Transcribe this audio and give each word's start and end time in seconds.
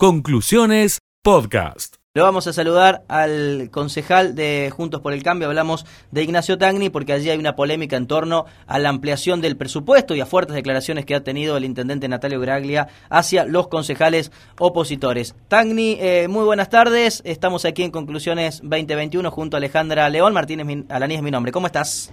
Conclusiones 0.00 1.00
Podcast. 1.24 1.96
Lo 2.14 2.22
vamos 2.22 2.46
a 2.46 2.52
saludar 2.52 3.02
al 3.08 3.68
concejal 3.72 4.36
de 4.36 4.70
Juntos 4.72 5.00
por 5.00 5.12
el 5.12 5.24
Cambio, 5.24 5.48
hablamos 5.48 5.86
de 6.12 6.22
Ignacio 6.22 6.56
Tagni, 6.56 6.88
porque 6.88 7.12
allí 7.12 7.30
hay 7.30 7.38
una 7.38 7.56
polémica 7.56 7.96
en 7.96 8.06
torno 8.06 8.44
a 8.68 8.78
la 8.78 8.90
ampliación 8.90 9.40
del 9.40 9.56
presupuesto 9.56 10.14
y 10.14 10.20
a 10.20 10.26
fuertes 10.26 10.54
declaraciones 10.54 11.04
que 11.04 11.16
ha 11.16 11.24
tenido 11.24 11.56
el 11.56 11.64
intendente 11.64 12.06
Natalio 12.06 12.38
Graglia 12.38 12.86
hacia 13.10 13.44
los 13.44 13.66
concejales 13.66 14.30
opositores. 14.60 15.34
Tagni, 15.48 15.96
eh, 15.98 16.28
muy 16.28 16.44
buenas 16.44 16.70
tardes, 16.70 17.20
estamos 17.24 17.64
aquí 17.64 17.82
en 17.82 17.90
Conclusiones 17.90 18.60
2021 18.62 19.28
junto 19.32 19.56
a 19.56 19.58
Alejandra 19.58 20.08
León, 20.10 20.32
Martínez 20.32 20.86
Alaní 20.90 21.16
es 21.16 21.22
mi 21.22 21.32
nombre, 21.32 21.50
¿cómo 21.50 21.66
estás? 21.66 22.12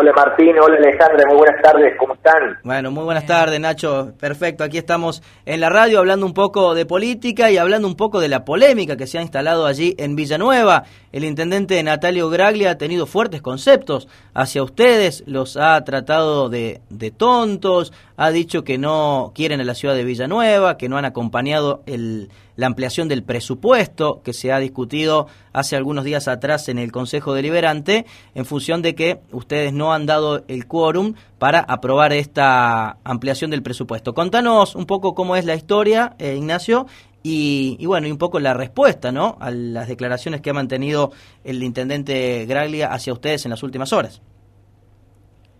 Hola 0.00 0.12
Martín, 0.14 0.54
hola 0.62 0.76
Alejandra, 0.76 1.24
muy 1.26 1.38
buenas 1.38 1.60
tardes, 1.60 1.92
¿cómo 1.98 2.14
están? 2.14 2.56
Bueno, 2.62 2.92
muy 2.92 3.02
buenas 3.02 3.26
tardes 3.26 3.58
Nacho, 3.58 4.12
perfecto, 4.20 4.62
aquí 4.62 4.78
estamos 4.78 5.24
en 5.44 5.58
la 5.58 5.70
radio 5.70 5.98
hablando 5.98 6.24
un 6.24 6.34
poco 6.34 6.76
de 6.76 6.86
política 6.86 7.50
y 7.50 7.56
hablando 7.56 7.88
un 7.88 7.96
poco 7.96 8.20
de 8.20 8.28
la 8.28 8.44
polémica 8.44 8.96
que 8.96 9.08
se 9.08 9.18
ha 9.18 9.22
instalado 9.22 9.66
allí 9.66 9.96
en 9.98 10.14
Villanueva. 10.14 10.84
El 11.10 11.24
intendente 11.24 11.82
Natalio 11.82 12.30
Graglia 12.30 12.70
ha 12.70 12.78
tenido 12.78 13.06
fuertes 13.06 13.42
conceptos 13.42 14.06
hacia 14.34 14.62
ustedes, 14.62 15.24
los 15.26 15.56
ha 15.56 15.82
tratado 15.82 16.48
de, 16.48 16.80
de 16.90 17.10
tontos, 17.10 17.92
ha 18.16 18.30
dicho 18.30 18.62
que 18.62 18.78
no 18.78 19.32
quieren 19.34 19.60
a 19.60 19.64
la 19.64 19.74
ciudad 19.74 19.96
de 19.96 20.04
Villanueva, 20.04 20.76
que 20.76 20.88
no 20.88 20.96
han 20.96 21.06
acompañado 21.06 21.82
el, 21.86 22.30
la 22.58 22.66
ampliación 22.66 23.06
del 23.06 23.22
presupuesto 23.22 24.20
que 24.24 24.32
se 24.32 24.52
ha 24.52 24.58
discutido 24.58 25.28
hace 25.52 25.76
algunos 25.76 26.04
días 26.04 26.26
atrás 26.26 26.68
en 26.68 26.80
el 26.80 26.90
Consejo 26.90 27.32
Deliberante, 27.32 28.04
en 28.34 28.44
función 28.44 28.82
de 28.82 28.96
que 28.96 29.20
ustedes 29.30 29.72
no 29.72 29.92
han 29.92 30.06
dado 30.06 30.42
el 30.48 30.66
quórum 30.66 31.14
para 31.38 31.60
aprobar 31.60 32.12
esta 32.12 32.98
ampliación 33.04 33.52
del 33.52 33.62
presupuesto. 33.62 34.12
Contanos 34.12 34.74
un 34.74 34.86
poco 34.86 35.14
cómo 35.14 35.36
es 35.36 35.44
la 35.44 35.54
historia, 35.54 36.16
eh, 36.18 36.34
Ignacio, 36.34 36.86
y, 37.22 37.86
bueno, 37.86 38.08
y 38.08 38.10
un 38.10 38.18
poco 38.18 38.40
la 38.40 38.54
respuesta, 38.54 39.12
¿no? 39.12 39.36
A 39.38 39.52
las 39.52 39.86
declaraciones 39.86 40.40
que 40.40 40.50
ha 40.50 40.54
mantenido 40.54 41.12
el 41.44 41.62
intendente 41.62 42.44
Graglia 42.46 42.88
hacia 42.88 43.12
ustedes 43.12 43.44
en 43.44 43.50
las 43.50 43.62
últimas 43.62 43.92
horas. 43.92 44.20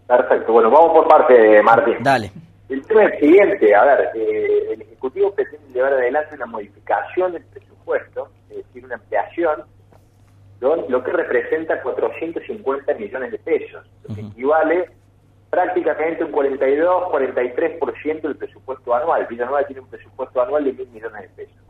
Perfecto. 0.08 0.52
Bueno, 0.52 0.68
vamos 0.68 0.90
por 0.94 1.06
parte, 1.06 1.62
Martín. 1.62 1.98
Dale. 2.00 2.32
El 2.68 2.86
tema 2.86 3.04
es 3.04 3.14
el 3.14 3.20
siguiente. 3.20 3.74
A 3.74 3.84
ver, 3.84 4.10
eh, 4.14 4.72
el 4.72 4.82
Ejecutivo 4.82 5.34
pretende 5.34 5.72
llevar 5.72 5.94
adelante 5.94 6.34
una 6.34 6.46
modificación 6.46 7.32
del 7.32 7.44
presupuesto, 7.44 8.28
es 8.50 8.58
decir, 8.58 8.84
una 8.84 8.96
ampliación, 8.96 9.64
lo, 10.60 11.04
que 11.04 11.12
representa 11.12 11.80
450 11.80 12.94
millones 12.94 13.30
de 13.30 13.38
pesos, 13.38 13.86
lo 14.06 14.14
que 14.14 14.20
equivale 14.22 14.90
prácticamente 15.50 16.24
un 16.24 16.32
42, 16.32 17.04
43% 17.12 18.20
del 18.20 18.36
presupuesto 18.36 18.94
anual. 18.94 19.26
Villanueva 19.26 19.66
tiene 19.66 19.82
un 19.82 19.88
presupuesto 19.88 20.42
anual 20.42 20.64
de 20.64 20.72
mil 20.72 20.88
millones 20.88 21.22
de 21.22 21.28
pesos. 21.28 21.62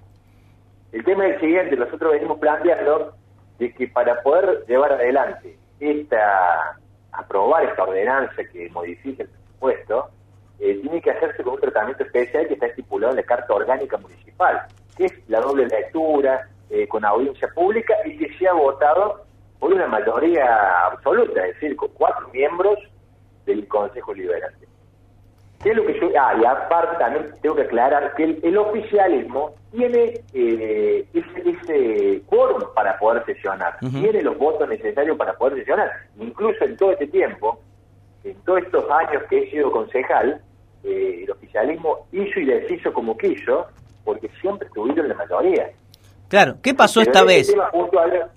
El 0.91 1.05
tema 1.05 1.27
es 1.27 1.35
el 1.35 1.41
siguiente, 1.41 1.77
nosotros 1.77 2.13
venimos 2.13 2.39
planteando 2.39 3.13
de 3.59 3.73
que 3.75 3.89
para 3.89 4.23
poder 4.23 4.65
llevar 4.67 4.93
adelante 4.93 5.59
esta, 5.79 6.79
aprobar 7.13 7.65
esta 7.65 7.83
ordenanza 7.83 8.43
que 8.53 8.71
modifica 8.71 9.25
el 9.25 9.29
presupuesto, 9.29 10.11
eh, 10.61 10.79
tiene 10.83 11.01
que 11.01 11.11
hacerse 11.11 11.43
con 11.43 11.55
un 11.55 11.61
tratamiento 11.61 12.03
especial 12.05 12.47
que 12.49 12.55
está 12.55 12.67
estipulado 12.67 13.13
en 13.13 13.19
la 13.19 13.23
Carta 13.23 13.55
Orgánica 13.55 13.97
Municipal, 13.97 14.63
que 14.97 15.07
es 15.07 15.29
la 15.29 15.41
doble 15.41 15.67
lectura, 15.67 16.49
eh, 16.71 16.87
con 16.87 17.05
audiencia 17.05 17.49
pública 17.55 17.95
y 18.05 18.17
que 18.19 18.33
se 18.37 18.49
ha 18.49 18.53
votado 18.53 19.25
por 19.59 19.73
una 19.73 19.87
mayoría 19.87 20.87
absoluta, 20.87 21.47
es 21.47 21.55
decir, 21.55 21.77
con 21.77 21.89
cuatro 21.95 22.29
miembros 22.33 22.79
del 23.47 23.67
Consejo 23.67 24.13
Liberante. 24.13 24.67
¿Qué 25.63 25.71
es 25.71 25.77
lo 25.77 25.85
que 25.85 25.99
yo.? 25.99 26.09
Ah, 26.21 26.35
y 26.41 26.45
aparte 26.45 26.99
también 26.99 27.35
tengo 27.41 27.57
que 27.57 27.63
aclarar 27.63 28.15
que 28.15 28.39
el, 28.43 28.57
oficialismo 28.57 29.55
tiene 29.73 30.21
eh, 30.33 31.05
ese, 31.13 31.51
ese 31.51 32.23
quórum 32.27 32.63
para 32.75 32.99
poder 32.99 33.25
sesionar, 33.25 33.79
tiene 33.81 34.23
los 34.23 34.39
votos 34.39 34.69
necesarios 34.69 35.17
para 35.17 35.33
poder 35.37 35.59
sesionar. 35.59 35.91
Incluso 36.19 36.65
en 36.65 36.77
todo 36.77 36.93
este 36.93 37.09
tiempo, 37.09 37.61
en 38.25 38.35
todos 38.43 38.63
estos 38.63 38.89
años 38.91 39.23
que 39.29 39.39
he 39.39 39.51
sido 39.51 39.73
concejal, 39.73 40.41
eh, 40.89 41.25
el 41.25 41.31
oficialismo 41.31 42.07
hizo 42.13 42.41
y 42.41 42.47
deshizo 42.47 42.93
como 42.93 43.17
quiso, 43.17 43.67
porque 44.05 44.31
siempre 44.41 44.69
tuvieron 44.75 45.09
la 45.09 45.15
mayoría. 45.15 45.71
Claro, 46.29 46.57
¿qué 46.63 46.75
pasó 46.75 47.01
esta 47.01 47.25
vez? 47.25 47.55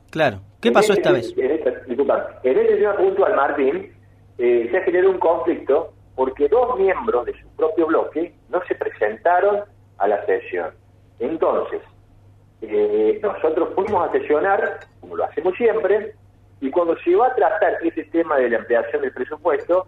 claro, 0.09 0.41
¿qué 0.59 0.71
pasó 0.71 0.93
esta 0.93 1.11
vez? 1.11 1.33
En 1.37 1.51
este, 1.51 1.71
disculpa, 1.87 2.39
en 2.43 2.59
este 2.59 2.77
tema 2.77 2.95
puntual, 2.95 3.35
Martín, 3.35 3.93
eh, 4.37 4.67
se 4.69 4.77
ha 4.77 4.83
generado 4.83 5.11
un 5.11 5.19
conflicto 5.19 5.93
porque 6.15 6.47
dos 6.47 6.77
miembros 6.77 7.25
de 7.25 7.33
su 7.39 7.47
propio 7.55 7.87
bloque 7.87 8.33
no 8.49 8.61
se 8.67 8.75
presentaron 8.75 9.61
a 9.97 10.07
la 10.07 10.25
sesión. 10.25 10.71
Entonces, 11.19 11.81
eh, 12.61 13.19
nosotros 13.21 13.69
fuimos 13.75 14.09
a 14.09 14.11
sesionar, 14.11 14.79
como 14.99 15.15
lo 15.15 15.23
hacemos 15.25 15.55
siempre, 15.55 16.15
y 16.59 16.69
cuando 16.69 16.95
se 16.99 17.15
va 17.15 17.27
a 17.27 17.35
tratar 17.35 17.77
ese 17.83 18.03
tema 18.05 18.37
de 18.37 18.49
la 18.49 18.57
ampliación 18.59 19.01
del 19.01 19.13
presupuesto, 19.13 19.87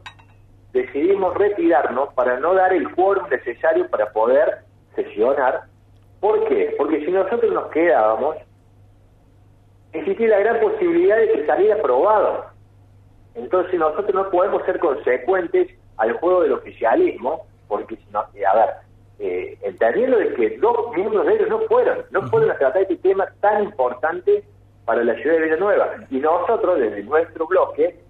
decidimos 0.73 1.35
retirarnos 1.35 2.13
para 2.13 2.39
no 2.39 2.55
dar 2.55 2.73
el 2.73 2.91
quórum 2.95 3.29
necesario 3.29 3.87
para 3.89 4.11
poder 4.11 4.57
sesionar. 4.95 5.61
¿Por 6.19 6.47
qué? 6.47 6.73
Porque 6.77 7.05
si 7.05 7.11
nosotros 7.11 7.53
nos 7.53 7.67
quedábamos, 7.67 8.37
existía 9.93 10.29
la 10.29 10.39
gran 10.39 10.59
posibilidad 10.59 11.17
de 11.17 11.31
que 11.31 11.45
saliera 11.45 11.75
aprobado. 11.75 12.45
Entonces 13.35 13.79
nosotros 13.79 14.13
no 14.13 14.29
podemos 14.29 14.63
ser 14.65 14.79
consecuentes 14.79 15.69
al 15.97 16.13
juego 16.13 16.41
del 16.41 16.53
oficialismo, 16.53 17.45
porque 17.67 17.95
si 17.95 18.05
no, 18.11 18.19
a 18.19 18.31
ver, 18.31 18.69
eh, 19.19 19.57
entendiendo 19.61 20.17
de 20.17 20.33
que 20.33 20.57
dos 20.57 20.91
miembros 20.95 21.25
de 21.25 21.35
ellos 21.35 21.49
no 21.49 21.59
fueron, 21.61 21.99
no 22.11 22.23
fueron 22.29 22.51
a 22.51 22.57
tratar 22.57 22.81
este 22.81 22.97
tema 22.97 23.27
tan 23.41 23.63
importante 23.63 24.43
para 24.85 25.03
la 25.03 25.15
ciudad 25.15 25.35
de 25.35 25.43
Villanueva. 25.43 25.95
Y 26.09 26.17
nosotros, 26.17 26.79
desde 26.79 27.03
nuestro 27.03 27.47
bloque, 27.47 28.02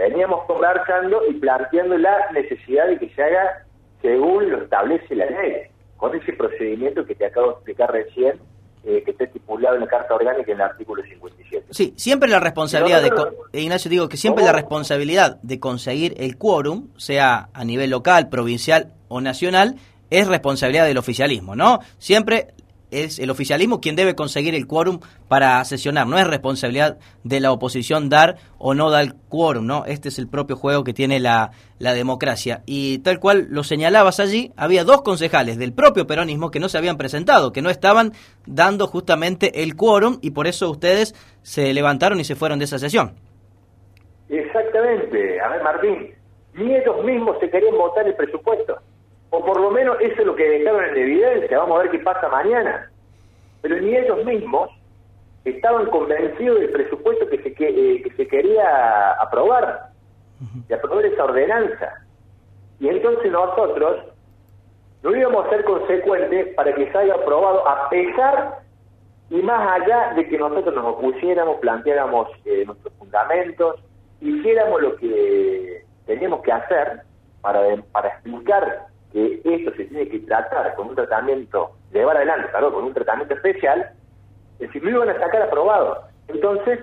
veníamos 0.00 0.44
conversando 0.46 1.20
y 1.28 1.34
planteando 1.34 1.98
la 1.98 2.30
necesidad 2.32 2.86
de 2.86 2.98
que 2.98 3.10
se 3.10 3.22
haga 3.22 3.66
según 4.00 4.50
lo 4.50 4.62
establece 4.62 5.14
la 5.14 5.26
ley, 5.26 5.62
con 5.98 6.14
ese 6.16 6.32
procedimiento 6.32 7.04
que 7.04 7.14
te 7.14 7.26
acabo 7.26 7.48
de 7.48 7.52
explicar 7.52 7.92
recién, 7.92 8.40
eh, 8.82 9.02
que 9.04 9.10
está 9.10 9.24
estipulado 9.24 9.74
en 9.74 9.82
la 9.82 9.86
Carta 9.86 10.14
Orgánica 10.14 10.50
en 10.50 10.56
el 10.56 10.62
artículo 10.62 11.02
57. 11.02 11.66
Sí, 11.70 11.92
siempre 11.98 12.30
la 12.30 12.40
responsabilidad 12.40 13.02
de... 13.02 13.60
Ignacio, 13.60 13.90
digo 13.90 14.08
que 14.08 14.16
siempre 14.16 14.42
la 14.42 14.52
responsabilidad 14.52 15.38
de 15.42 15.60
conseguir 15.60 16.14
el 16.16 16.38
quórum, 16.38 16.88
sea 16.96 17.50
a 17.52 17.64
nivel 17.64 17.90
local, 17.90 18.30
provincial 18.30 18.94
o 19.08 19.20
nacional, 19.20 19.74
es 20.08 20.26
responsabilidad 20.26 20.86
del 20.86 20.96
oficialismo, 20.96 21.54
¿no? 21.54 21.80
Siempre 21.98 22.48
es 22.90 23.18
el 23.18 23.30
oficialismo 23.30 23.80
quien 23.80 23.96
debe 23.96 24.14
conseguir 24.14 24.54
el 24.54 24.66
quórum 24.66 25.00
para 25.28 25.64
sesionar. 25.64 26.06
No 26.06 26.18
es 26.18 26.26
responsabilidad 26.26 26.98
de 27.24 27.40
la 27.40 27.52
oposición 27.52 28.08
dar 28.08 28.36
o 28.58 28.74
no 28.74 28.90
dar 28.90 29.14
quórum, 29.28 29.66
¿no? 29.66 29.84
Este 29.86 30.08
es 30.08 30.18
el 30.18 30.28
propio 30.28 30.56
juego 30.56 30.84
que 30.84 30.92
tiene 30.92 31.20
la, 31.20 31.52
la 31.78 31.94
democracia. 31.94 32.62
Y 32.66 32.98
tal 32.98 33.20
cual 33.20 33.46
lo 33.50 33.64
señalabas 33.64 34.20
allí, 34.20 34.52
había 34.56 34.84
dos 34.84 35.02
concejales 35.02 35.58
del 35.58 35.72
propio 35.72 36.06
peronismo 36.06 36.50
que 36.50 36.60
no 36.60 36.68
se 36.68 36.78
habían 36.78 36.96
presentado, 36.96 37.52
que 37.52 37.62
no 37.62 37.70
estaban 37.70 38.12
dando 38.46 38.86
justamente 38.86 39.62
el 39.62 39.76
quórum 39.76 40.18
y 40.20 40.30
por 40.30 40.46
eso 40.46 40.70
ustedes 40.70 41.14
se 41.42 41.72
levantaron 41.72 42.20
y 42.20 42.24
se 42.24 42.36
fueron 42.36 42.58
de 42.58 42.66
esa 42.66 42.78
sesión. 42.78 43.14
Exactamente. 44.28 45.40
A 45.40 45.48
ver, 45.48 45.62
Martín, 45.62 46.14
ni 46.54 46.74
ellos 46.74 47.04
mismos 47.04 47.36
se 47.40 47.50
querían 47.50 47.76
votar 47.76 48.06
el 48.06 48.14
presupuesto 48.14 48.80
o 49.30 49.44
por 49.44 49.60
lo 49.60 49.70
menos 49.70 49.96
eso 50.00 50.20
es 50.20 50.26
lo 50.26 50.34
que 50.34 50.48
dejaron 50.48 50.84
en 50.84 50.96
evidencia, 50.96 51.58
vamos 51.58 51.78
a 51.78 51.82
ver 51.82 51.90
qué 51.92 51.98
pasa 52.00 52.28
mañana. 52.28 52.90
Pero 53.62 53.80
ni 53.80 53.96
ellos 53.96 54.24
mismos 54.24 54.70
estaban 55.44 55.86
convencidos 55.86 56.60
del 56.60 56.70
presupuesto 56.70 57.28
que 57.28 57.38
se, 57.42 57.48
eh, 57.48 58.02
que, 58.02 58.10
se 58.16 58.26
quería 58.26 59.12
aprobar, 59.12 59.90
de 60.68 60.74
aprobar 60.74 61.06
esa 61.06 61.24
ordenanza. 61.24 62.06
Y 62.80 62.88
entonces 62.88 63.30
nosotros 63.30 64.04
no 65.02 65.16
íbamos 65.16 65.46
a 65.46 65.50
ser 65.50 65.64
consecuentes 65.64 66.54
para 66.54 66.74
que 66.74 66.90
se 66.90 66.98
haya 66.98 67.14
aprobado 67.14 67.66
a 67.68 67.88
pesar 67.88 68.58
y 69.30 69.40
más 69.42 69.80
allá 69.80 70.12
de 70.14 70.26
que 70.28 70.36
nosotros 70.36 70.74
nos 70.74 70.96
opusiéramos, 70.96 71.58
planteáramos 71.60 72.28
eh, 72.44 72.64
nuestros 72.66 72.92
fundamentos, 72.94 73.76
hiciéramos 74.20 74.82
lo 74.82 74.96
que 74.96 75.84
teníamos 76.06 76.42
que 76.42 76.52
hacer 76.52 77.02
para, 77.40 77.60
para 77.92 78.08
explicar 78.08 78.89
que 79.12 79.40
esto 79.44 79.72
se 79.76 79.84
tiene 79.84 80.08
que 80.08 80.20
tratar 80.20 80.74
con 80.74 80.88
un 80.88 80.94
tratamiento, 80.94 81.72
llevar 81.92 82.16
adelante, 82.16 82.48
claro, 82.50 82.72
con 82.72 82.84
un 82.84 82.94
tratamiento 82.94 83.34
especial, 83.34 83.90
es 84.58 84.68
decir, 84.68 84.82
lo 84.84 84.90
iban 84.90 85.08
a 85.08 85.18
sacar 85.18 85.42
aprobado. 85.42 86.04
Entonces, 86.28 86.78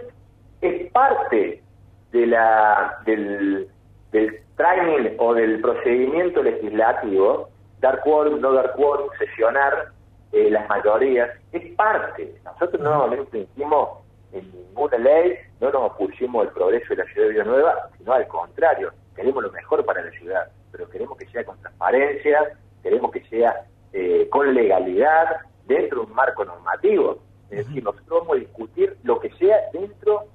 es 0.62 0.92
parte 0.92 1.64
de 2.12 2.28
la 2.28 3.00
del, 3.06 3.68
del 4.12 4.40
training 4.56 5.16
o 5.20 5.34
del 5.34 5.62
procedimiento 5.62 6.44
legislativo, 6.44 7.50
dar 7.80 8.02
quórum, 8.02 8.42
no 8.42 8.54
dar 8.54 8.74
quórum, 8.74 9.08
sesionar 9.20 9.92
eh, 10.32 10.50
las 10.50 10.68
mayorías, 10.68 11.30
es 11.52 11.74
parte. 11.76 12.36
Nosotros 12.44 12.82
no 12.82 13.08
nos 13.08 13.20
infringimos 13.20 14.00
en 14.34 14.52
ninguna 14.52 14.98
ley, 14.98 15.36
no 15.62 15.72
nos 15.72 15.92
opusimos 15.92 16.48
al 16.48 16.54
progreso 16.54 16.90
de 16.90 17.04
la 17.04 17.06
ciudad 17.06 17.28
de 17.28 17.34
Villanueva, 17.34 17.90
sino 17.98 18.14
al 18.14 18.28
contrario, 18.28 18.92
queremos 19.16 19.44
lo 19.44 19.52
mejor 19.52 19.86
para 19.86 20.04
la 20.04 20.12
ciudad, 20.12 20.48
pero 20.78 20.90
queremos 20.90 21.18
que 21.18 21.28
sea 21.28 21.44
con 21.44 21.60
transparencia, 21.60 22.58
queremos 22.84 23.12
que 23.12 23.24
sea 23.26 23.66
eh, 23.94 24.28
con 24.30 24.54
legalidad, 24.54 25.38
dentro 25.66 26.02
de 26.02 26.08
un 26.08 26.14
marco 26.14 26.46
normativo. 26.46 27.20
Es 27.50 27.66
decir, 27.66 27.84
nosotros 27.84 28.20
vamos 28.22 28.38
a 28.38 28.40
discutir 28.40 28.98
lo 29.04 29.20
que 29.20 29.30
sea 29.34 29.58
dentro 29.74 30.26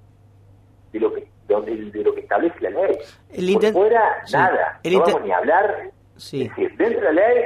de 0.92 1.00
lo 1.00 1.12
que 1.12 1.32
de, 1.48 2.02
lo 2.02 2.14
que 2.14 2.20
establece 2.20 2.60
la 2.60 2.70
ley. 2.70 2.98
Por 3.54 3.72
fuera, 3.72 4.22
nada. 4.32 4.80
no 4.84 5.00
vamos 5.00 5.22
ni 5.22 5.30
a 5.30 5.38
hablar. 5.38 5.90
Sí. 6.16 6.42
Es 6.42 6.48
decir, 6.50 6.76
dentro 6.76 7.00
de 7.00 7.12
la 7.12 7.28
ley 7.28 7.44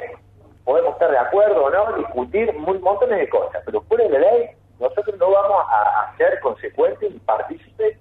podemos 0.64 0.92
estar 0.94 1.10
de 1.10 1.18
acuerdo 1.18 1.64
o 1.64 1.70
no, 1.70 1.96
discutir 1.96 2.50
un 2.50 2.80
montones 2.80 3.18
de 3.18 3.28
cosas, 3.28 3.62
pero 3.64 3.80
fuera 3.82 4.04
de 4.04 4.10
la 4.10 4.18
ley 4.18 4.50
nosotros 4.78 5.16
no 5.18 5.30
vamos 5.30 5.64
a, 5.70 6.14
ser 6.16 6.40
consecuentes 6.40 7.14
y 7.14 7.18
partícipes 7.20 7.98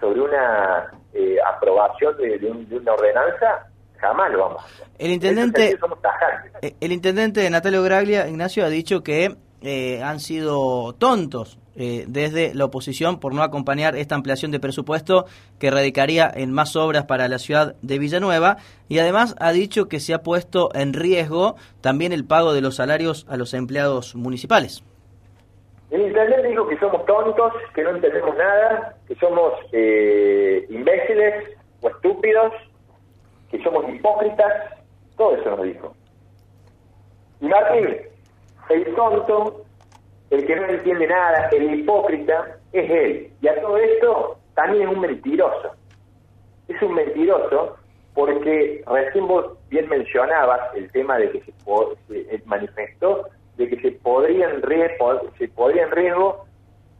sobre 0.00 0.20
una 0.20 0.90
eh, 1.12 1.36
aprobación 1.46 2.16
de, 2.16 2.76
una 2.76 2.92
ordenanza 2.92 3.67
jamás 4.00 4.30
lo 4.32 4.38
vamos 4.38 4.62
a 4.62 4.66
hacer. 4.66 4.86
El 4.98 5.10
intendente, 5.12 5.78
eh, 6.62 6.74
el 6.80 6.92
intendente 6.92 7.48
Natalio 7.50 7.82
Graglia, 7.82 8.28
Ignacio, 8.28 8.64
ha 8.64 8.68
dicho 8.68 9.02
que 9.02 9.36
eh, 9.62 10.02
han 10.02 10.20
sido 10.20 10.92
tontos 10.94 11.58
eh, 11.80 12.06
desde 12.08 12.54
la 12.54 12.64
oposición 12.64 13.20
por 13.20 13.34
no 13.34 13.44
acompañar 13.44 13.94
esta 13.94 14.16
ampliación 14.16 14.50
de 14.50 14.58
presupuesto 14.58 15.26
que 15.60 15.70
radicaría 15.70 16.28
en 16.32 16.52
más 16.52 16.74
obras 16.74 17.04
para 17.04 17.28
la 17.28 17.38
ciudad 17.38 17.76
de 17.82 18.00
Villanueva 18.00 18.56
y 18.88 18.98
además 18.98 19.36
ha 19.38 19.52
dicho 19.52 19.86
que 19.86 20.00
se 20.00 20.12
ha 20.12 20.22
puesto 20.24 20.70
en 20.74 20.92
riesgo 20.92 21.54
también 21.80 22.12
el 22.12 22.24
pago 22.24 22.52
de 22.52 22.62
los 22.62 22.74
salarios 22.74 23.26
a 23.28 23.36
los 23.36 23.54
empleados 23.54 24.16
municipales. 24.16 24.82
El 25.90 26.02
intendente 26.02 26.48
dijo 26.48 26.66
que 26.66 26.78
somos 26.78 27.06
tontos, 27.06 27.52
que 27.74 27.82
no 27.82 27.90
entendemos 27.90 28.36
nada, 28.36 28.96
que 29.06 29.14
somos 29.14 29.52
eh, 29.70 30.66
imbéciles 30.70 31.56
o 31.80 31.90
estúpidos, 31.90 32.52
que 33.50 33.62
somos 33.62 33.88
hipócritas, 33.88 34.74
todo 35.16 35.36
eso 35.36 35.50
nos 35.50 35.62
dijo. 35.62 35.94
Y 37.40 37.46
Martín, 37.46 37.96
el 38.70 38.94
tonto, 38.94 39.64
el 40.30 40.46
que 40.46 40.56
no 40.56 40.66
entiende 40.66 41.06
nada, 41.06 41.48
el 41.52 41.80
hipócrita, 41.80 42.58
es 42.72 42.90
él. 42.90 43.32
Y 43.40 43.48
a 43.48 43.60
todo 43.60 43.76
esto 43.78 44.38
también 44.54 44.88
es 44.88 44.94
un 44.94 45.00
mentiroso. 45.00 45.72
Es 46.68 46.82
un 46.82 46.94
mentiroso 46.94 47.76
porque 48.14 48.82
recién 48.86 49.28
vos 49.28 49.56
bien 49.68 49.88
mencionabas 49.88 50.74
el 50.74 50.90
tema 50.92 51.16
de 51.18 51.30
que 51.30 51.40
se, 51.40 52.24
se 52.24 52.42
manifestó 52.46 53.28
de 53.58 53.68
que 53.68 53.80
se 53.80 53.92
podría 53.92 54.48
en 54.48 54.62
riesgo, 54.62 55.20
se 55.36 55.48
podría 55.48 55.82
en 55.82 55.90
riesgo 55.90 56.44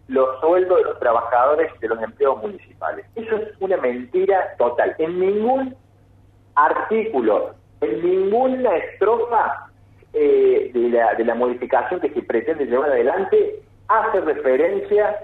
los 0.09 0.41
sueldos 0.41 0.79
de 0.79 0.85
los 0.85 0.99
trabajadores 0.99 1.71
de 1.81 1.89
los 1.89 2.03
empleos 2.03 2.43
municipales. 2.43 3.07
Eso 3.15 3.37
es 3.37 3.49
una 3.61 3.77
mentira 3.77 4.55
total. 4.59 4.95
En 4.99 5.21
ningún 5.21 5.77
artículo, 6.59 7.55
en 7.81 8.03
ninguna 8.03 8.77
estrofa 8.77 9.69
eh, 10.13 10.71
de, 10.73 10.89
la, 10.91 11.15
de 11.15 11.25
la 11.25 11.35
modificación 11.35 12.01
que 12.01 12.11
se 12.11 12.23
pretende 12.23 12.67
llevar 12.67 12.91
adelante 12.91 13.61
hace 13.89 14.21
referencia 14.21 15.17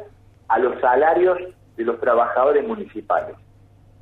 a 0.48 0.58
los 0.58 0.81
salarios 0.81 1.38
de 1.76 1.84
los 1.84 2.00
trabajadores 2.00 2.66
municipales. 2.66 3.36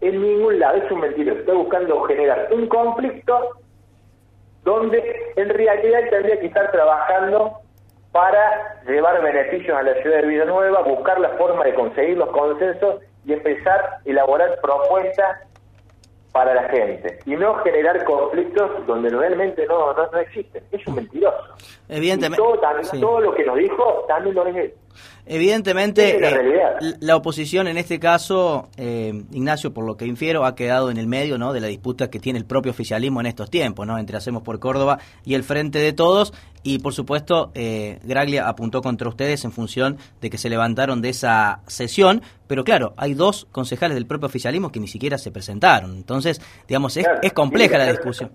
En 0.00 0.20
ningún 0.20 0.58
lado, 0.58 0.76
es 0.78 0.90
un 0.90 1.00
mentiroso, 1.00 1.40
está 1.40 1.54
buscando 1.54 2.02
generar 2.02 2.48
un 2.52 2.66
conflicto 2.66 3.56
donde 4.64 5.32
en 5.36 5.48
realidad 5.48 6.00
tendría 6.10 6.38
que 6.38 6.46
estar 6.46 6.70
trabajando 6.70 7.58
para 8.12 8.82
llevar 8.86 9.22
beneficios 9.22 9.76
a 9.76 9.82
la 9.82 9.94
ciudad 10.02 10.20
de 10.20 10.26
Villanueva, 10.26 10.82
buscar 10.82 11.18
la 11.18 11.30
forma 11.30 11.64
de 11.64 11.74
conseguir 11.74 12.18
los 12.18 12.30
consensos 12.30 13.00
y 13.24 13.32
empezar 13.32 13.80
a 13.80 14.00
elaborar 14.04 14.60
propuestas 14.60 15.40
para 16.32 16.54
la 16.54 16.68
gente 16.70 17.18
y 17.26 17.36
no 17.36 17.54
generar 17.56 18.04
conflictos 18.04 18.86
donde 18.86 19.10
realmente 19.10 19.66
no, 19.66 19.92
no, 19.92 20.18
existen. 20.18 20.64
Es 20.72 20.86
un 20.86 20.96
mentiroso. 20.96 21.54
Evidentemente. 21.88 22.42
todo, 23.00 23.20
lo 23.20 23.34
que 23.34 23.44
nos 23.44 23.56
dijo 23.56 24.04
también 24.08 24.34
lo 24.34 24.46
es 24.46 24.72
Evidentemente, 25.24 26.18
la, 26.20 26.30
eh, 26.30 26.94
la, 27.00 27.16
oposición 27.16 27.68
en 27.68 27.76
este 27.76 28.00
caso, 28.00 28.68
eh, 28.76 29.22
Ignacio, 29.32 29.72
por 29.72 29.84
lo 29.84 29.96
que 29.96 30.04
infiero, 30.04 30.44
ha 30.44 30.54
quedado 30.54 30.90
en 30.90 30.96
el 30.96 31.06
medio 31.06 31.38
¿no? 31.38 31.52
de 31.52 31.60
la 31.60 31.68
disputa 31.68 32.10
que 32.10 32.18
tiene 32.18 32.38
el 32.38 32.44
propio 32.44 32.72
oficialismo 32.72 33.20
en 33.20 33.26
estos 33.26 33.48
tiempos, 33.48 33.86
¿no? 33.86 33.98
entre 33.98 34.16
Hacemos 34.16 34.42
por 34.42 34.58
Córdoba 34.58 34.98
y 35.24 35.34
el 35.34 35.44
Frente 35.44 35.78
de 35.78 35.92
Todos. 35.92 36.32
Y 36.64 36.78
por 36.78 36.92
supuesto, 36.92 37.50
eh, 37.54 37.98
Graglia 38.04 38.48
apuntó 38.48 38.82
contra 38.82 39.08
ustedes 39.08 39.44
en 39.44 39.52
función 39.52 39.98
de 40.20 40.30
que 40.30 40.38
se 40.38 40.48
levantaron 40.48 41.02
de 41.02 41.10
esa 41.10 41.60
sesión. 41.66 42.22
Pero 42.46 42.64
claro, 42.64 42.94
hay 42.96 43.14
dos 43.14 43.46
concejales 43.50 43.94
del 43.94 44.06
propio 44.06 44.26
oficialismo 44.26 44.70
que 44.70 44.80
ni 44.80 44.88
siquiera 44.88 45.18
se 45.18 45.30
presentaron. 45.30 45.96
Entonces, 45.96 46.40
digamos, 46.68 46.96
es, 46.96 47.06
es 47.22 47.32
compleja 47.32 47.78
la 47.78 47.86
discusión. 47.86 48.30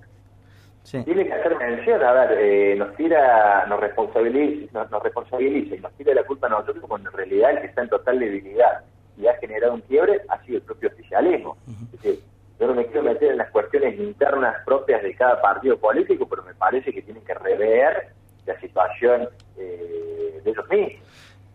Tiene 0.89 1.25
que 1.25 1.33
hacer 1.33 1.57
mención, 1.57 2.01
a 2.01 2.13
ver, 2.13 2.37
eh, 2.39 2.75
nos 2.77 2.95
tira, 2.95 3.65
nos 3.67 3.79
responsabiliza, 3.79 4.85
nos, 4.89 5.03
responsabiliza 5.03 5.75
y 5.75 5.79
nos 5.79 5.91
tira 5.93 6.13
la 6.13 6.23
culpa 6.23 6.47
a 6.47 6.51
nosotros 6.51 6.77
cuando 6.87 7.09
en 7.09 7.17
realidad 7.17 7.51
el 7.51 7.61
que 7.61 7.67
está 7.67 7.81
en 7.81 7.89
total 7.89 8.19
debilidad 8.19 8.83
y 9.17 9.27
ha 9.27 9.35
generado 9.35 9.73
un 9.73 9.81
quiebre 9.81 10.21
ha 10.29 10.41
sido 10.45 10.59
el 10.59 10.63
propio 10.63 10.89
oficialismo. 10.89 11.57
yo 12.03 12.67
no 12.67 12.73
me 12.73 12.85
quiero 12.85 13.03
meter 13.03 13.31
en 13.31 13.37
las 13.37 13.51
cuestiones 13.51 13.99
internas 13.99 14.55
propias 14.65 15.03
de 15.03 15.13
cada 15.13 15.41
partido 15.41 15.77
político, 15.77 16.25
pero 16.25 16.43
me 16.43 16.53
parece 16.53 16.93
que 16.93 17.01
tienen 17.01 17.23
que 17.23 17.33
rever 17.33 18.07
la 18.45 18.59
situación 18.61 19.27
eh, 19.57 20.41
de 20.41 20.51
ellos 20.51 20.69
mismos. 20.69 21.07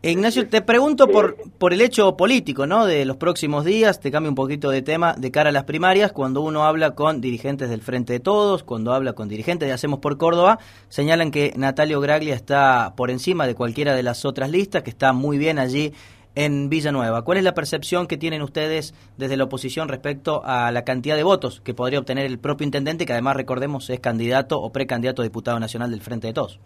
Ignacio, 0.03 0.49
te 0.49 0.61
pregunto 0.63 1.07
por, 1.07 1.37
por 1.63 1.73
el 1.73 1.81
hecho 1.81 2.17
político, 2.17 2.67
¿no? 2.67 2.87
De 2.87 3.05
los 3.05 3.19
próximos 3.19 3.65
días, 3.65 4.01
te 4.01 4.11
cambio 4.11 4.29
un 4.29 4.35
poquito 4.35 4.69
de 4.69 4.83
tema, 4.83 5.15
de 5.17 5.31
cara 5.31 5.51
a 5.51 5.53
las 5.53 5.63
primarias, 5.63 6.11
cuando 6.11 6.41
uno 6.41 6.65
habla 6.65 6.97
con 6.97 7.21
dirigentes 7.21 7.71
del 7.71 7.83
Frente 7.83 8.15
de 8.15 8.19
Todos, 8.19 8.65
cuando 8.65 8.93
habla 8.93 9.13
con 9.13 9.29
dirigentes 9.29 9.69
de 9.69 9.73
Hacemos 9.73 10.01
por 10.01 10.19
Córdoba, 10.19 10.59
señalan 10.89 11.31
que 11.31 11.53
Natalio 11.57 12.01
Graglia 12.01 12.35
está 12.35 12.95
por 12.97 13.13
encima 13.13 13.47
de 13.47 13.55
cualquiera 13.55 13.95
de 13.95 14.03
las 14.03 14.25
otras 14.25 14.51
listas, 14.51 14.83
que 14.83 14.91
está 14.91 15.13
muy 15.13 15.39
bien 15.39 15.61
allí 15.61 15.93
en 16.35 16.69
Villanueva. 16.69 17.23
¿Cuál 17.23 17.39
es 17.39 17.45
la 17.45 17.55
percepción 17.55 18.09
que 18.09 18.17
tienen 18.17 18.43
ustedes 18.43 18.93
desde 19.17 19.37
la 19.37 19.45
oposición 19.45 19.89
respecto 19.89 20.43
a 20.45 20.73
la 20.73 20.83
cantidad 20.83 21.15
de 21.15 21.23
votos 21.23 21.61
que 21.61 21.75
podría 21.75 22.01
obtener 22.01 22.27
el 22.27 22.41
propio 22.41 22.65
intendente, 22.65 23.07
que 23.07 23.13
además, 23.13 23.37
recordemos, 23.37 23.89
es 23.89 24.01
candidato 24.01 24.61
o 24.61 24.73
precandidato 24.73 25.23
a 25.23 25.25
diputado 25.25 25.61
nacional 25.61 25.93
del 25.93 26.01
Frente 26.01 26.27
de 26.27 26.33
Todos? 26.33 26.59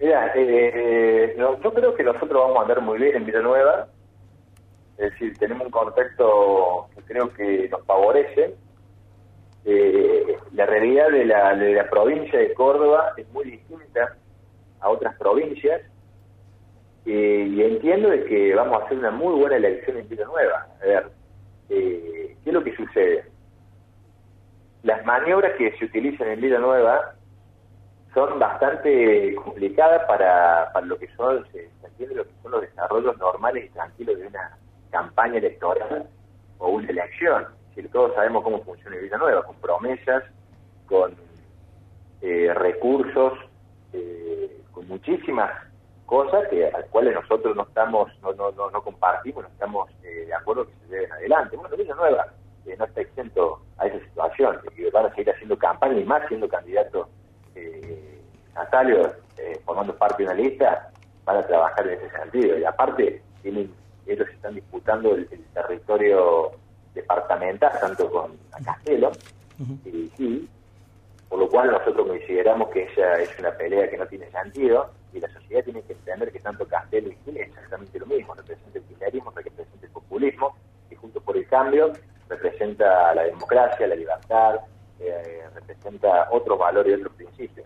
Mira, 0.00 0.32
eh, 0.36 1.34
yo 1.36 1.74
creo 1.74 1.94
que 1.94 2.04
nosotros 2.04 2.30
vamos 2.30 2.58
a 2.58 2.62
andar 2.62 2.80
muy 2.82 2.98
bien 2.98 3.16
en 3.16 3.26
Villanueva, 3.26 3.88
es 4.96 5.10
decir, 5.12 5.36
tenemos 5.38 5.66
un 5.66 5.72
contexto 5.72 6.88
que 6.94 7.02
creo 7.02 7.32
que 7.34 7.68
nos 7.68 7.84
favorece. 7.84 8.54
Eh, 9.64 10.36
la 10.52 10.66
realidad 10.66 11.10
de 11.10 11.24
la, 11.24 11.54
de 11.56 11.74
la 11.74 11.90
provincia 11.90 12.38
de 12.38 12.54
Córdoba 12.54 13.12
es 13.16 13.28
muy 13.30 13.44
distinta 13.50 14.16
a 14.80 14.88
otras 14.88 15.16
provincias 15.16 15.82
eh, 17.04 17.48
y 17.50 17.62
entiendo 17.62 18.08
de 18.10 18.24
que 18.24 18.54
vamos 18.54 18.80
a 18.80 18.84
hacer 18.84 18.98
una 18.98 19.10
muy 19.10 19.34
buena 19.34 19.56
elección 19.56 19.98
en 19.98 20.08
Villanueva. 20.08 20.66
A 20.80 20.86
ver, 20.86 21.06
¿qué 21.68 22.36
es 22.44 22.52
lo 22.52 22.62
que 22.62 22.76
sucede? 22.76 23.24
Las 24.84 25.04
maniobras 25.04 25.56
que 25.58 25.76
se 25.76 25.86
utilizan 25.86 26.28
en 26.28 26.40
Villanueva 26.40 27.17
son 28.14 28.38
bastante 28.38 29.34
complicadas 29.34 30.04
para, 30.06 30.70
para 30.72 30.86
lo 30.86 30.98
que 30.98 31.08
son, 31.16 31.46
se, 31.52 31.70
entiende 31.84 32.16
lo 32.16 32.24
que 32.24 32.32
son 32.42 32.52
los 32.52 32.60
desarrollos 32.62 33.16
normales 33.18 33.66
y 33.66 33.68
tranquilos 33.70 34.18
de 34.18 34.26
una 34.26 34.58
campaña 34.90 35.38
electoral 35.38 36.08
o 36.58 36.68
una 36.70 36.88
elección. 36.88 37.46
Todos 37.92 38.12
sabemos 38.14 38.42
cómo 38.42 38.60
funciona 38.64 38.96
Nueva, 39.18 39.44
con 39.44 39.54
promesas, 39.56 40.24
con 40.86 41.14
eh, 42.22 42.52
recursos, 42.52 43.38
eh, 43.92 44.62
con 44.72 44.88
muchísimas 44.88 45.50
cosas 46.08 46.48
que 46.48 46.66
a 46.66 46.78
las 46.78 46.88
cuales 46.90 47.14
nosotros 47.14 47.54
no 47.54 47.62
estamos, 47.62 48.10
no, 48.22 48.32
no, 48.32 48.50
no, 48.50 48.82
compartimos, 48.82 49.44
no 49.44 49.48
estamos 49.50 49.90
eh, 50.02 50.24
de 50.26 50.34
acuerdo 50.34 50.66
que 50.66 50.72
se 50.72 50.88
lleven 50.88 51.12
adelante. 51.12 51.56
Bueno, 51.56 51.76
Villanueva 51.76 52.26
eh, 52.66 52.74
no 52.78 52.84
está 52.86 53.00
exento 53.02 53.60
a 53.76 53.86
esa 53.86 54.00
situación, 54.06 54.58
que 54.74 54.90
van 54.90 55.06
a 55.06 55.10
seguir 55.10 55.30
haciendo 55.30 55.56
campaña 55.56 56.00
y 56.00 56.04
más 56.04 56.26
siendo 56.28 56.48
candidatos 56.48 57.08
eh, 58.58 58.64
Natalio, 58.64 59.12
eh, 59.36 59.60
formando 59.64 59.94
parte 59.94 60.22
de 60.22 60.30
una 60.30 60.34
lista, 60.34 60.90
van 61.24 61.36
a 61.36 61.46
trabajar 61.46 61.86
en 61.86 61.98
ese 61.98 62.10
sentido. 62.10 62.58
Y 62.58 62.64
aparte, 62.64 63.22
tienen, 63.42 63.72
ellos 64.06 64.28
están 64.28 64.54
disputando 64.54 65.14
el, 65.14 65.28
territorio 65.54 66.52
departamental, 66.94 67.72
tanto 67.80 68.10
con 68.10 68.36
Castelo, 68.64 69.12
y, 69.84 70.48
por 71.28 71.38
lo 71.38 71.48
cual 71.48 71.70
nosotros 71.70 72.06
consideramos 72.06 72.68
que 72.70 72.84
esa 72.84 73.20
es 73.20 73.38
una 73.38 73.50
pelea 73.52 73.90
que 73.90 73.98
no 73.98 74.06
tiene 74.06 74.30
sentido, 74.30 74.90
y 75.12 75.20
la 75.20 75.28
sociedad 75.28 75.64
tiene 75.64 75.82
que 75.82 75.92
entender 75.92 76.32
que 76.32 76.40
tanto 76.40 76.66
Castelo 76.66 77.08
y 77.08 77.16
Gil 77.24 77.36
es 77.36 77.48
exactamente 77.48 77.98
lo 77.98 78.06
mismo, 78.06 78.34
representa 78.34 78.78
el 78.78 78.84
kirchnerismo, 78.84 79.30
representa 79.32 79.86
el 79.86 79.92
populismo, 79.92 80.56
y 80.90 80.94
junto 80.94 81.20
por 81.20 81.36
el 81.36 81.46
cambio 81.46 81.92
representa 82.28 83.14
la 83.14 83.22
democracia, 83.22 83.86
la 83.86 83.94
libertad, 83.94 84.60
eh, 85.00 85.42
representa 85.54 86.28
otro 86.30 86.56
valor 86.56 86.88
y 86.88 86.94
otro 86.94 87.10
principio. 87.10 87.64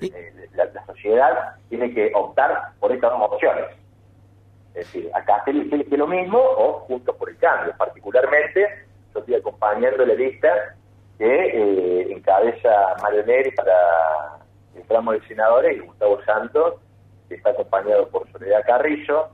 Eh, 0.00 0.48
la, 0.54 0.86
sociedad 0.86 1.56
tiene 1.68 1.92
que 1.92 2.12
optar 2.14 2.72
por 2.78 2.92
estas 2.92 3.10
dos 3.10 3.32
opciones. 3.32 3.64
Es 4.74 4.86
decir, 4.86 5.10
acá 5.14 5.42
se 5.44 5.50
elige 5.50 5.96
lo 5.96 6.06
mismo 6.06 6.38
o 6.38 6.80
juntos 6.80 7.16
por 7.16 7.30
el 7.30 7.36
cambio. 7.38 7.74
Particularmente, 7.76 8.86
yo 9.12 9.20
estoy 9.20 9.34
acompañando 9.34 10.04
la 10.04 10.14
lista 10.14 10.76
que 11.18 11.26
eh, 11.26 12.12
encabeza 12.12 12.70
Mario 13.02 13.26
Neri 13.26 13.50
para 13.52 13.72
el 14.76 14.82
tramo 14.84 15.12
de 15.12 15.20
senadores 15.26 15.76
y 15.76 15.80
Gustavo 15.80 16.22
Santos, 16.24 16.74
que 17.28 17.34
está 17.34 17.50
acompañado 17.50 18.08
por 18.08 18.30
Soledad 18.30 18.64
Carrillo, 18.66 19.28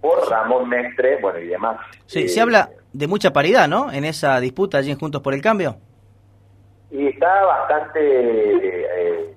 por 0.00 0.28
Ramón 0.30 0.68
Mestre, 0.68 1.18
bueno, 1.20 1.40
y 1.40 1.46
demás. 1.46 1.80
Sí, 2.06 2.28
se 2.28 2.40
habla 2.40 2.70
de 2.92 3.06
mucha 3.08 3.32
paridad, 3.32 3.66
¿no? 3.66 3.90
En 3.90 4.04
esa 4.04 4.38
disputa 4.38 4.78
allí 4.78 4.90
en 4.90 4.98
Juntos 4.98 5.22
por 5.22 5.34
el 5.34 5.40
Cambio. 5.40 5.78
Y 6.94 7.08
está 7.08 7.44
bastante 7.44 7.98
eh, 8.00 9.34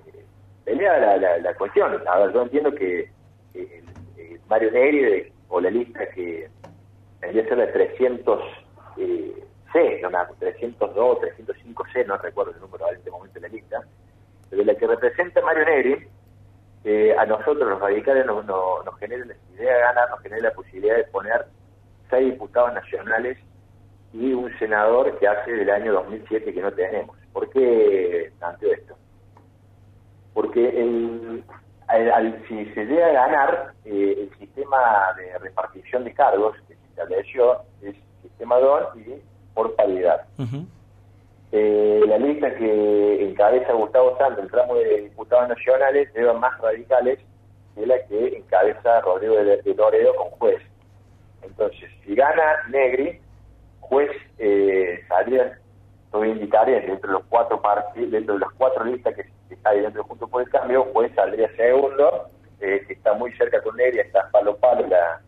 la, 0.64 1.38
la, 1.38 1.54
cuestión. 1.54 2.00
A 2.06 2.18
ver, 2.20 2.32
yo 2.32 2.42
entiendo 2.42 2.72
que 2.72 3.10
Mario 4.48 4.70
Neri, 4.70 5.32
o 5.48 5.60
la 5.60 5.68
lista 5.68 6.08
que 6.10 6.48
tendría 7.20 7.48
ser 7.48 7.58
de 7.58 7.66
300 7.66 8.40
eh, 8.98 9.44
C, 9.72 10.00
no 10.02 10.10
me 10.10 10.18
302, 10.38 11.20
305 11.20 11.84
C, 11.92 12.04
no 12.04 12.16
recuerdo 12.18 12.52
el 12.52 12.60
número 12.60 12.88
en 12.90 12.96
este 12.98 13.10
momento 13.10 13.40
de 13.40 13.48
la 13.48 13.54
lista, 13.54 13.82
pero 14.48 14.62
la 14.62 14.76
que 14.76 14.86
representa 14.86 15.42
Mario 15.42 15.64
Neri, 15.64 16.08
eh, 16.84 17.16
a 17.18 17.26
nosotros 17.26 17.68
los 17.68 17.80
radicales 17.80 18.24
nos, 18.24 18.46
nos, 18.46 18.98
genera 19.00 19.24
la 19.24 19.34
idea 19.56 19.74
de 19.74 19.80
ganar, 19.80 20.10
nos 20.10 20.20
genera 20.20 20.42
la 20.42 20.54
posibilidad 20.54 20.96
de 20.96 21.04
poner 21.04 21.44
seis 22.08 22.32
diputados 22.34 22.72
nacionales 22.72 23.36
y 24.12 24.32
un 24.32 24.56
senador 24.60 25.18
que 25.18 25.26
hace 25.26 25.50
del 25.50 25.70
año 25.70 25.92
2007 25.92 26.54
que 26.54 26.62
no 26.62 26.70
tenemos. 26.70 27.17
¿Por 27.38 27.50
qué 27.50 28.32
planteo 28.40 28.72
esto? 28.72 28.96
Porque 30.34 30.72
si 32.48 32.64
se 32.74 32.84
llega 32.84 33.06
a 33.06 33.12
ganar, 33.12 33.72
eh, 33.84 34.28
el 34.28 34.38
sistema 34.40 35.14
de 35.16 35.38
repartición 35.38 36.02
de 36.02 36.14
cargos 36.14 36.56
que 36.66 36.74
se 36.74 36.84
estableció 36.88 37.58
es 37.80 37.94
sistema 38.22 38.58
DON 38.58 38.86
y 38.96 39.22
por 39.54 39.72
paridad. 39.76 40.26
Eh, 41.52 42.02
la 42.08 42.18
lista 42.18 42.52
que 42.56 43.28
encabeza 43.30 43.72
Gustavo 43.72 44.18
Santos, 44.18 44.42
el 44.42 44.50
tramo 44.50 44.74
de 44.74 45.02
diputados 45.02 45.48
nacionales, 45.48 46.12
lleva 46.16 46.32
más 46.32 46.60
radicales 46.60 47.20
que 47.76 47.86
la 47.86 48.04
que 48.06 48.36
encabeza 48.36 49.00
Rodrigo 49.02 49.36
de, 49.36 49.74
Loredo 49.76 50.16
con 50.16 50.30
juez. 50.30 50.60
Entonces, 51.42 51.88
si 52.04 52.16
gana 52.16 52.64
Negri, 52.68 53.20
juez 53.78 54.10
eh, 54.38 55.04
saldría, 56.10 56.24
lo 56.24 56.24
indicaría 56.24 56.80
dentro 56.80 57.10
de 57.10 57.18
los 57.18 57.24
cuatro 57.28 57.60
partidos, 57.60 58.10
dentro 58.10 58.34
de 58.34 58.40
las 58.40 58.50
cuatro 58.52 58.84
listas 58.84 59.14
que, 59.14 59.26
está 59.50 59.70
ahí 59.70 59.80
dentro 59.80 60.04
junto 60.04 60.28
por 60.28 60.42
el 60.42 60.50
cambio, 60.50 60.84
juez 60.92 61.12
saldría 61.14 61.50
segundo, 61.56 62.28
eh, 62.60 62.84
que 62.86 62.92
está 62.92 63.14
muy 63.14 63.32
cerca 63.32 63.62
con 63.62 63.76
Negri, 63.76 64.00
está 64.00 64.28
palo 64.30 64.56
palo, 64.56 64.86
la, 64.86 65.20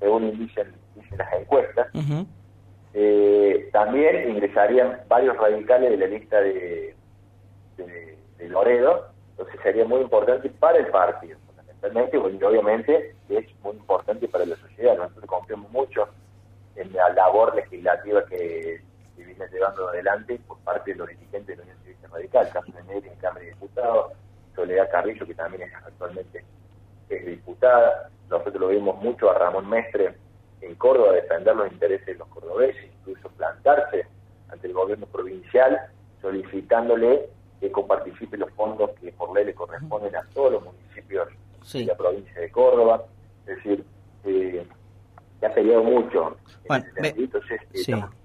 según 0.00 0.30
dicen, 0.38 0.72
dicen 0.94 1.18
las 1.18 1.32
encuestas. 1.34 1.88
Eh, 2.94 3.70
también 3.72 4.30
ingresarían 4.30 5.00
varios 5.08 5.36
radicales 5.36 5.90
de 5.90 5.96
la 5.96 6.06
lista 6.06 6.40
de, 6.40 6.94
de, 7.76 8.48
Loredo, 8.48 9.06
entonces 9.30 9.60
sería 9.62 9.84
muy 9.86 10.00
importante 10.00 10.50
para 10.50 10.76
el 10.76 10.88
partido, 10.88 11.38
fundamentalmente, 11.46 12.18
y 12.18 12.44
obviamente 12.44 13.14
es 13.30 13.46
muy 13.62 13.76
importante 13.76 14.28
para 14.28 14.44
la 14.44 14.56
sociedad. 14.56 14.96
Nosotros 14.96 15.24
confiamos 15.24 15.70
mucho 15.70 16.08
en 16.76 16.92
la 16.92 17.08
labor 17.10 17.54
legislativa 17.54 18.26
que 18.26 18.82
se 19.22 19.28
viene 19.28 19.48
llevando 19.52 19.88
adelante 19.88 20.40
por 20.46 20.58
parte 20.58 20.92
de 20.92 20.98
los 20.98 21.08
dirigentes 21.08 21.46
de 21.46 21.56
la 21.56 21.62
Unión 21.62 21.78
Civil 21.84 21.96
Radical, 22.10 22.50
caso 22.52 22.72
de 22.72 22.82
Neri 22.84 23.08
en 23.08 23.16
Cámara 23.16 23.44
de 23.44 23.50
Diputados, 23.50 24.12
Soledad 24.54 24.90
Carrillo, 24.90 25.26
que 25.26 25.34
también 25.34 25.62
es 25.62 25.74
actualmente 25.74 26.44
es 27.08 27.26
diputada. 27.26 28.10
Nosotros 28.28 28.60
lo 28.60 28.68
vimos 28.68 29.00
mucho 29.02 29.30
a 29.30 29.38
Ramón 29.38 29.68
Mestre 29.68 30.14
en 30.60 30.74
Córdoba 30.76 31.12
defender 31.12 31.56
los 31.56 31.70
intereses 31.70 32.06
de 32.06 32.14
los 32.14 32.28
cordobeses, 32.28 32.84
incluso 33.00 33.28
plantarse 33.30 34.06
ante 34.48 34.66
el 34.66 34.72
gobierno 34.72 35.06
provincial 35.06 35.78
solicitándole 36.20 37.28
que 37.60 37.70
coparticipe 37.70 38.36
los 38.36 38.50
fondos 38.52 38.90
que 39.00 39.12
por 39.12 39.34
ley 39.34 39.44
le 39.44 39.54
corresponden 39.54 40.14
a 40.16 40.22
todos 40.32 40.52
los 40.52 40.64
municipios 40.64 41.28
de 41.72 41.84
la 41.84 41.96
provincia 41.96 42.40
de 42.40 42.50
Córdoba. 42.50 43.04
Es 43.46 43.56
decir, 43.56 43.84
eh, 44.24 44.66
se 45.40 45.46
ha 45.46 45.54
peleado 45.54 45.82
mucho. 45.82 46.36
Bueno, 46.68 46.84
entonces, 46.96 47.60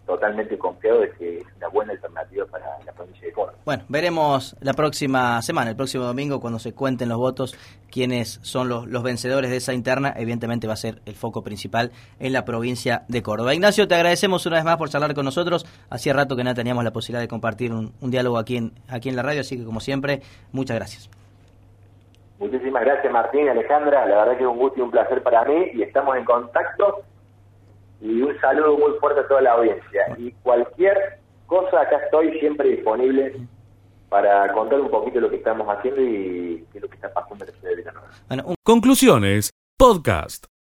totalmente 0.08 0.58
confiado 0.58 1.02
de 1.02 1.12
que 1.12 1.38
es 1.40 1.46
una 1.58 1.68
buena 1.68 1.92
alternativa 1.92 2.46
para 2.46 2.66
la 2.86 2.92
provincia 2.94 3.28
de 3.28 3.34
Córdoba. 3.34 3.58
Bueno, 3.66 3.84
veremos 3.90 4.56
la 4.62 4.74
próxima 4.74 5.42
semana, 5.42 5.70
el 5.70 5.76
próximo 5.76 6.06
domingo, 6.06 6.40
cuando 6.40 6.58
se 6.58 6.74
cuenten 6.74 7.10
los 7.10 7.18
votos, 7.18 7.56
quiénes 7.92 8.40
son 8.42 8.70
los, 8.70 8.88
los 8.88 9.04
vencedores 9.04 9.52
de 9.52 9.58
esa 9.58 9.74
interna. 9.74 10.14
Evidentemente 10.16 10.66
va 10.66 10.74
a 10.74 10.78
ser 10.78 11.02
el 11.06 11.16
foco 11.16 11.44
principal 11.44 11.92
en 12.20 12.34
la 12.34 12.46
provincia 12.46 13.04
de 13.10 13.22
Córdoba. 13.22 13.54
Ignacio, 13.54 13.88
te 13.88 13.96
agradecemos 13.96 14.46
una 14.46 14.56
vez 14.56 14.66
más 14.66 14.78
por 14.78 14.90
charlar 14.90 15.14
con 15.14 15.26
nosotros. 15.26 15.66
Hacía 15.90 16.14
rato 16.14 16.36
que 16.36 16.44
no 16.44 16.54
teníamos 16.54 16.84
la 16.84 16.92
posibilidad 16.92 17.22
de 17.22 17.28
compartir 17.28 17.74
un, 17.74 17.94
diálogo 18.02 18.40
aquí 18.40 18.56
en, 18.56 18.72
aquí 18.88 19.10
en 19.10 19.18
la 19.18 19.24
radio, 19.24 19.42
así 19.42 19.58
que 19.58 19.66
como 19.66 19.82
siempre, 19.82 20.22
muchas 20.54 20.78
gracias. 20.78 21.10
Muchísimas 22.40 22.86
gracias 22.86 23.12
Martín, 23.12 23.50
Alejandra, 23.50 24.06
la 24.06 24.18
verdad 24.18 24.38
que 24.38 24.44
es 24.44 24.50
un 24.50 24.58
gusto 24.58 24.80
y 24.80 24.84
un 24.84 24.92
placer 24.92 25.24
para 25.24 25.44
mí 25.44 25.72
y 25.74 25.82
estamos 25.82 26.16
en 26.16 26.24
contacto 26.24 27.04
y 28.02 28.22
un 28.22 28.40
saludo 28.40 28.78
muy 28.78 28.94
fuerte 29.00 29.22
a 29.22 29.28
toda 29.28 29.42
la 29.42 29.54
audiencia. 29.54 30.16
Y 30.18 30.32
cualquier 30.44 31.20
cosa, 31.46 31.82
acá 31.82 31.98
estoy 32.06 32.40
siempre 32.40 32.70
disponible 32.70 33.36
para 34.10 34.52
contar 34.54 34.80
un 34.80 34.90
poquito 34.90 35.20
lo 35.20 35.30
que 35.30 35.38
estamos 35.38 35.68
haciendo 35.68 36.02
y, 36.02 36.66
lo 36.74 36.88
que 36.88 36.96
está 36.96 37.14
pasando 37.14 37.46
en 37.46 37.52
ciudad 37.54 37.76
de 37.76 37.84
Bueno, 38.28 38.56
Conclusiones, 38.64 39.52
podcast. 39.78 40.48